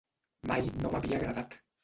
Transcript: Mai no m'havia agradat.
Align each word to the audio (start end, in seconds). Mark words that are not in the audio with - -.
Mai 0.51 0.63
no 0.79 0.93
m'havia 0.95 1.21
agradat. 1.21 1.57